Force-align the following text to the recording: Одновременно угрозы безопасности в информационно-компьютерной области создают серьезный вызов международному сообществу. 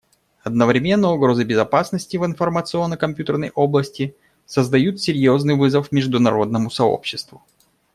Одновременно 0.41 1.11
угрозы 1.13 1.43
безопасности 1.43 2.17
в 2.17 2.25
информационно-компьютерной 2.25 3.51
области 3.51 4.15
создают 4.47 4.99
серьезный 4.99 5.53
вызов 5.55 5.91
международному 5.91 6.71
сообществу. 6.71 7.43